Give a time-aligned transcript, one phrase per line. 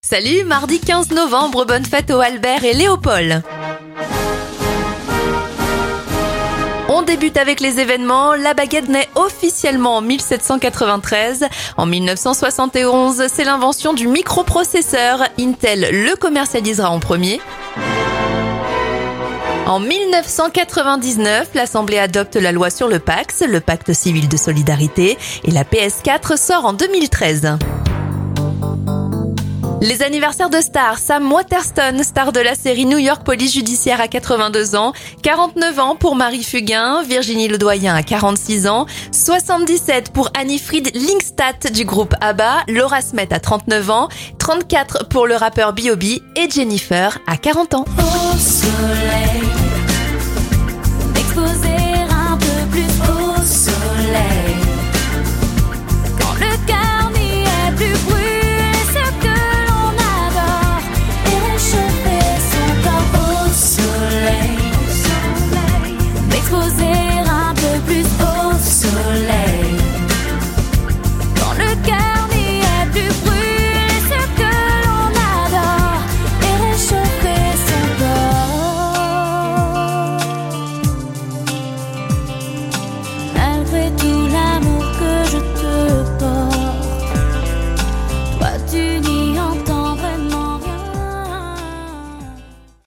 [0.00, 3.42] Salut, mardi 15 novembre, bonne fête aux Albert et Léopold.
[6.88, 8.34] On débute avec les événements.
[8.34, 11.46] La baguette naît officiellement en 1793.
[11.76, 15.24] En 1971, c'est l'invention du microprocesseur.
[15.38, 17.40] Intel le commercialisera en premier.
[19.66, 25.50] En 1999, l'Assemblée adopte la loi sur le Pax, le pacte civil de solidarité, et
[25.50, 27.58] la PS4 sort en 2013.
[29.80, 34.08] Les anniversaires de stars, Sam Waterston, star de la série New York Police Judiciaire à
[34.08, 40.90] 82 ans, 49 ans pour Marie Fugain, Virginie Ledoyen à 46 ans, 77 pour Annie-Fried
[40.94, 46.04] Linkstadt du groupe ABBA, Laura Smet à 39 ans, 34 pour le rappeur B.O.B.
[46.34, 47.84] et Jennifer à 40 ans.
[66.68, 67.07] losing